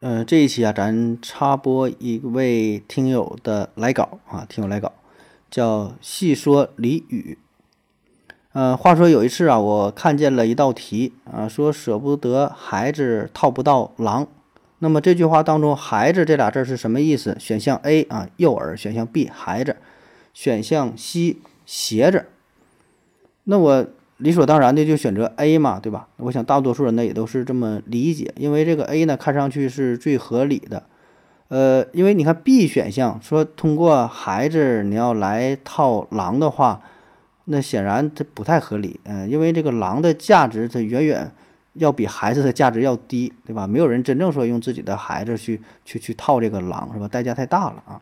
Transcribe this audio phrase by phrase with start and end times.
[0.00, 4.94] 呃，这一期啊，咱插播一位听友的来稿啊，听友来稿，
[5.50, 7.36] 叫细说俚语。
[8.52, 14.26] 呃，话说有一次啊，我看见了一道题啊，说舍不得孩子套不到狼。
[14.78, 17.36] 那么这句话当中，“孩子”这俩字是什么意思？
[17.38, 19.74] 选项 A 啊，幼儿；选项 B，孩子；
[20.32, 21.36] 选项 C，
[21.66, 22.24] 鞋子。
[23.44, 23.86] 那我
[24.20, 26.08] 理所当然的就选择 A 嘛，对吧？
[26.16, 30.84] 我想大多数人呢也都是这么理解，因为这个 A 呢看上去是最合理的。
[31.48, 36.80] 呃，因为你看 B 选项说通过孩子你要来套狼的话。
[37.46, 41.28] 那显然这不太合理，嗯，因为这个狼的价值它远远
[41.72, 43.66] 要比孩子的价值要低，对吧？
[43.66, 47.08] 没有人真正说用自己的孩子去去去套这个狼，是吧？
[47.08, 48.00] 代价太大了啊。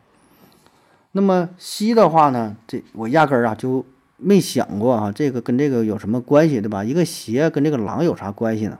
[1.13, 3.83] 那么 C 的话呢，这我压根儿啊就
[4.19, 6.83] 没想过啊，这个跟这个有什么关系，对吧？
[6.83, 8.79] 一个鞋跟这个狼有啥关系呢？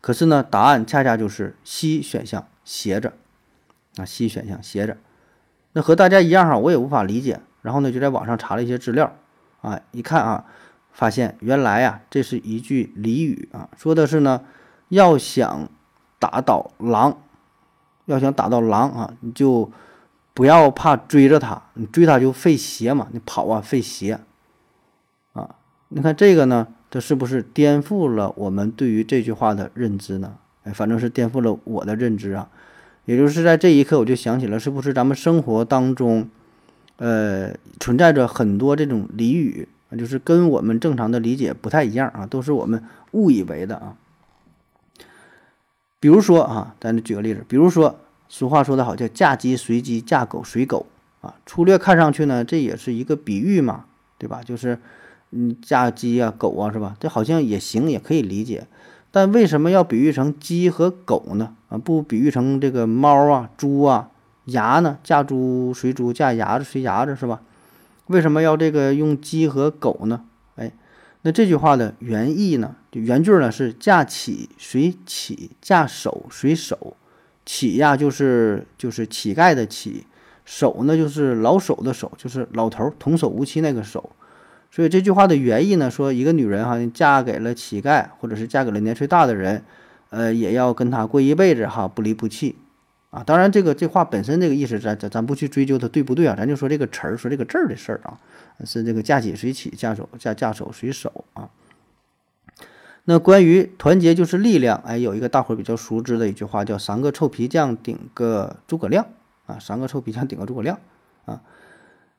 [0.00, 3.12] 可是呢，答案恰恰就是 C 选项斜着
[3.96, 4.96] 啊，，C 选项斜着。
[5.72, 9.14] 那和大家一样哈，我也无法理解，然后呢就在网上查了一些资料。
[9.60, 10.46] 啊，一看啊，
[10.90, 14.42] 发现原来啊，这是一句俚语啊，说的是呢，
[14.88, 15.68] 要想
[16.18, 17.18] 打倒狼，
[18.06, 19.70] 要想打到狼啊，你就
[20.40, 24.18] 不要怕追着它，你追它就费鞋嘛，你跑啊费鞋
[25.34, 25.56] 啊。
[25.88, 30.38] 你看这个呢，这是不是颠覆了我们对于这句话的认知呢？
[30.64, 32.48] 哎，反正是颠覆了我的认知啊。
[33.04, 36.26] 也就是在这一刻，我就想起了，是不是咱们生活当中。
[36.96, 39.68] 呃，存在着很多这种俚语，
[39.98, 43.94] 就是跟我们正常的理解不太一样啊，都是我们误以为的啊。
[46.00, 47.98] 比如说啊，咱举个例子，比如说
[48.32, 50.86] 俗话说得好，叫嫁鸡随鸡，嫁狗随狗
[51.20, 51.34] 啊。
[51.44, 53.86] 粗略看上去呢，这也是一个比喻嘛，
[54.18, 54.40] 对吧？
[54.44, 54.78] 就是
[55.32, 56.96] 嗯，嫁鸡啊，狗啊，是吧？
[57.00, 58.68] 这好像也行，也可以理解。
[59.10, 61.56] 但为什么要比喻成鸡和狗呢？
[61.70, 64.10] 啊，不比喻成这个猫啊、猪啊？
[64.44, 64.98] 牙呢？
[65.02, 67.42] 嫁猪随猪，嫁牙子随牙子，是吧？
[68.06, 70.22] 为什么要这个用鸡和狗呢？
[70.54, 70.70] 哎，
[71.22, 72.76] 那这句话的原意呢？
[72.92, 76.96] 就原句呢是嫁起随起，嫁守随守。
[77.52, 80.04] 乞呀，就是就是乞丐的乞；
[80.44, 84.10] 守呢，就是老守的守，就是老头童叟无欺那个守。
[84.70, 89.64] 所以这句话的原意呢，说一个女人哈，嫁给了乞丐，或者是嫁给了年岁大的人，
[90.10, 92.54] 呃，也要跟他过一辈子哈，不离不弃。
[93.10, 98.16] 啊，当然，这个这话本身这个意思，咱咱咱不去追究它对不对啊，咱就说这个词儿，说这个字儿的事儿啊，
[98.64, 101.50] 是这个嫁起随起，嫁手嫁嫁手随手啊。
[103.04, 109.06] 那关于团结就是力量，哎，有一个大伙儿比较熟知的一句话，叫三个臭皮匠顶个诸葛亮
[109.46, 110.78] 啊，三个臭皮匠顶个诸葛亮
[111.24, 111.40] 啊。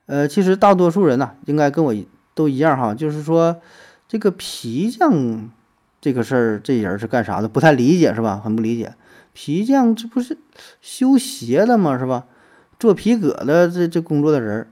[0.08, 1.96] 呃，其实大多数人呢，应该跟我
[2.34, 3.62] 都一样哈，就是说
[4.08, 5.50] 这个皮匠
[6.02, 7.48] 这个事儿，这人是干啥的？
[7.48, 8.42] 不太理解是吧？
[8.44, 8.96] 很不理解。
[9.34, 10.38] 皮匠这不是
[10.82, 11.98] 修鞋的吗？
[11.98, 12.26] 是吧？
[12.80, 14.68] 做皮革的这这工作的人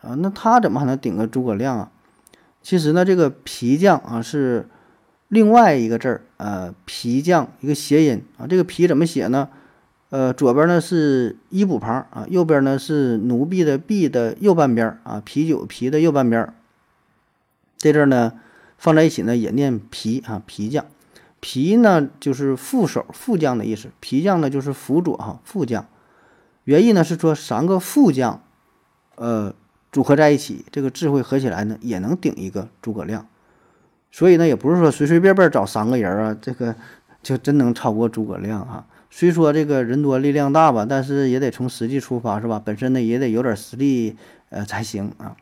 [0.00, 1.90] 啊，那他怎么还能顶个诸葛亮啊？
[2.62, 4.68] 其实呢，这个皮匠啊是
[5.28, 8.46] 另外一个字儿，呃，皮匠一个谐音啊。
[8.46, 9.48] 这个皮怎么写呢？
[10.10, 16.54] 呃，左边呢是一补旁啊，右边呢是奴婢的婢的右半边啊，啤酒皮的右半边。
[17.76, 18.32] 这字呢
[18.78, 20.86] 放在一起呢也念皮啊，皮匠。
[21.40, 25.86] 皮呢，就是副手、副将的意思；皮匠呢，就是辅佐哈副将。
[26.64, 28.42] 原意呢是说三个副将，
[29.16, 29.54] 呃，
[29.92, 33.26] 组合在一起，这个智慧合起来呢，也能顶一个诸葛亮。
[34.10, 36.74] 所以呢，也不是说随随便便找三个人啊，这个
[37.22, 38.86] 就真能超过诸葛亮啊。
[39.10, 42.60] 虽说这个人多力量大吧，但是也得从实际出发，是吧？
[42.64, 44.16] 本身呢也得有点实力，
[44.50, 45.36] 呃，才行啊。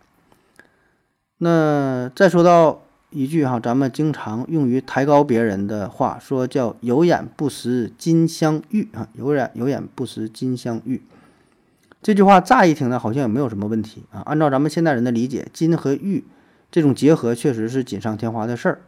[1.38, 2.82] 那再说到。
[3.10, 11.00] 一句哈，咱们经常用于抬高别人的话，说叫“有眼不识金镶玉”啊，“有眼有眼不识金镶玉”。
[12.02, 14.20] 这句话乍一听呢，好像也没有什么问题啊。
[14.26, 16.24] 按照咱们现代人的理解，金和玉
[16.70, 18.80] 这种结合确实是锦上添花的事儿，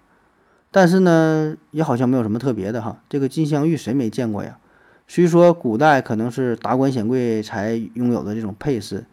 [0.71, 3.01] 但是呢，也好像没有什么特别的哈。
[3.09, 4.59] 这个金镶玉谁没见过呀？
[5.07, 9.05] 虽说古代可能是达官显贵才拥有的这种配饰，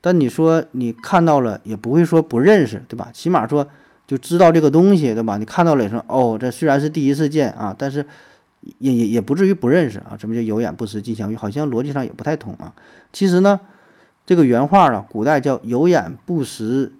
[0.00, 3.10] 但你说你看到了也不会说不认识，对吧？
[3.12, 3.68] 起码说。
[4.08, 5.36] 就知道这个东西，对吧？
[5.36, 8.06] 你看到了也说哦，这虽然是第一次见啊，但是
[8.78, 10.16] 也也也不至于不认识啊。
[10.18, 11.36] 什么叫有眼不识金镶玉？
[11.36, 12.72] 好像逻辑上也不太通啊。
[13.12, 13.60] 其实呢，
[14.24, 16.90] 这个原话啊，古代叫有眼不识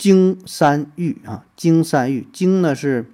[0.00, 1.44] 荆山玉啊。
[1.54, 3.04] 荆山玉，荆呢是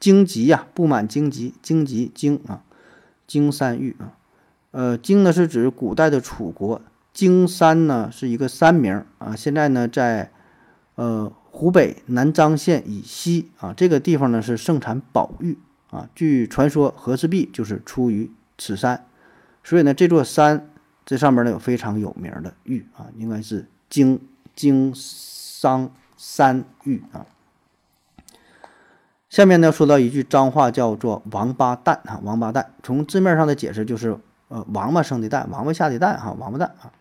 [0.00, 2.62] 荆棘呀，布满荆棘，荆棘荆啊，
[3.26, 4.18] 荆山玉啊。
[4.72, 6.82] 呃，荆呢是指古代的楚国，
[7.14, 9.36] 荆山呢是一个山名啊。
[9.36, 10.32] 现在呢在
[10.96, 11.32] 呃。
[11.50, 15.58] 湖北南漳县以西啊，这个地方呢是盛产宝玉
[15.90, 16.08] 啊。
[16.14, 19.06] 据传说，和氏璧就是出于此山
[19.64, 20.70] 所以呢，这座山
[21.04, 24.20] 这上面呢有非常有名的玉啊，应该是荆
[24.54, 27.24] 荆商三玉啊。
[29.30, 32.72] 下面呢说到一句脏话，叫做“王八蛋”啊，王八蛋。
[32.82, 34.18] 从字面上的解释就是
[34.48, 36.92] 呃，王八生的蛋，王八下的蛋哈，王八蛋啊。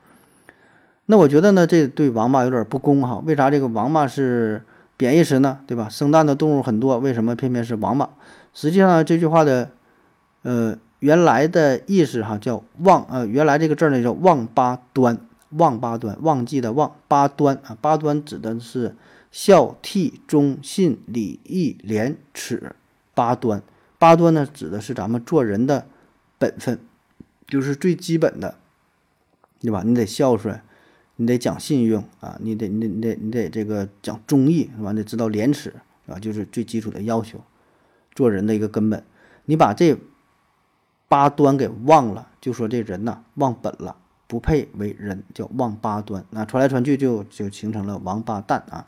[1.05, 3.21] 那我觉得呢，这对王八有点不公哈。
[3.25, 4.61] 为啥这个王八是
[4.97, 5.59] 贬义词呢？
[5.65, 5.87] 对吧？
[5.87, 8.09] 生蛋的动物很多，为什么偏偏是王八？
[8.53, 9.69] 实际上这句话的
[10.41, 15.17] 呃原来的意思哈叫忘呃原来这个字呢叫忘八端，
[15.49, 18.95] 忘八端，忘记的忘八端啊，八端指的是。
[19.29, 22.73] 孝悌忠信礼义廉耻
[23.13, 23.61] 八端，
[23.99, 25.85] 八端呢指的是咱们做人的
[26.39, 26.79] 本分，
[27.45, 28.55] 就是最基本的，
[29.59, 29.83] 对吧？
[29.85, 30.59] 你得孝顺，
[31.17, 34.93] 你得讲信用啊，你得你得你得你得这个讲忠义，是吧？
[34.93, 35.75] 得知道廉耻，
[36.07, 37.43] 啊，就是最基础的要求，
[38.15, 39.03] 做人的一个根本。
[39.45, 39.97] 你把这
[41.09, 43.97] 八端给忘了，就说这人呐忘本了，
[44.27, 46.23] 不配为人，叫忘八端。
[46.31, 48.85] 那传来传去就就形成了王八蛋啊。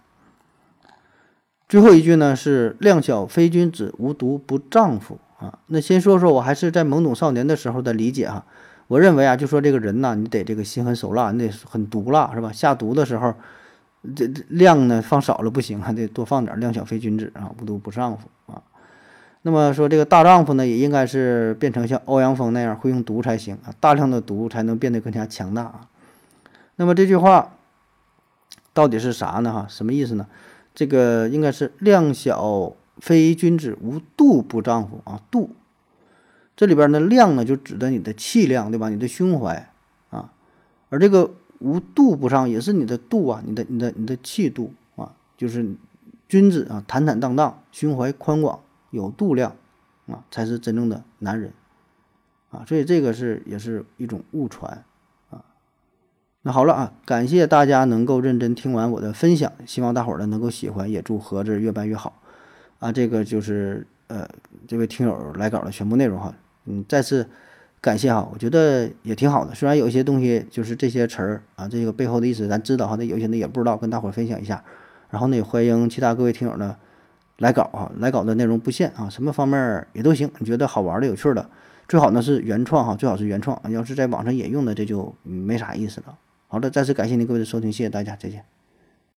[1.67, 5.59] 最后一句呢是“量小非君子，无毒不丈夫”啊。
[5.67, 8.43] 那先说说我还是在懵懂少年的时候的理解哈。
[8.87, 12.51] 我认为啊，就说这个人呐，你得这个心狠手辣，你得很毒辣是吧？
[12.51, 13.33] 下毒的时候，
[14.15, 16.59] 这量呢放少了不行，还得多放点。
[16.59, 18.61] 量小非君子啊，无毒不丈夫啊。
[19.41, 25.87] 那么说这个大丈夫呢，也应该是变成像欧阳锋那样会用毒才行啊，大量的毒才能变得更加强大啊。
[26.75, 27.53] 那么这句话
[28.73, 29.51] 到底是啥呢？
[29.51, 30.27] 哈，什么意思呢？
[30.75, 35.21] 这个应该是量小非君子，无度不丈夫啊。
[35.31, 35.51] 度
[36.55, 38.89] 这里边的，量呢就指的你的气量，对吧？
[38.89, 39.71] 你的胸怀
[40.09, 40.31] 啊。
[40.89, 45.65] 而这个无度不上，也是你的度啊，你的你的你的气度啊，就是
[46.27, 48.59] 君子啊，坦坦荡荡，胸怀宽广，
[48.91, 49.55] 有度量
[50.07, 51.53] 啊，才是真正的男人
[52.49, 52.63] 啊。
[52.67, 54.83] 所以这个是也是一种误传。
[55.29, 55.43] 啊
[56.41, 62.21] 那好了啊，感谢大家能够认真听完我的分享，希望大伙儿呢能够喜欢，也祝盒子越办越好
[62.79, 62.93] 啊！
[62.93, 64.25] 这个就是呃
[64.65, 66.33] 这位听友来稿的全部内容哈，
[66.63, 67.27] 嗯，再次
[67.81, 69.53] 感谢哈，我觉得也挺好的。
[69.53, 74.63] 虽然有些东西就是这些词儿啊，这个背后的意思咱知道哈，那有些呢也不知道，跟大伙儿分享一下。
[75.09, 76.77] 然后呢，也欢迎其他各位听友呢
[77.39, 81.49] 来稿啊，来稿的内容不限啊，什么方面也都行，你觉得好玩的、有趣的，
[81.87, 86.17] 最好呢是原创哈，最好是原创，要是在网上引用的，这就没啥意思了。
[86.47, 88.43] 好的，再次感谢您各位的收听，谢谢大家，再见。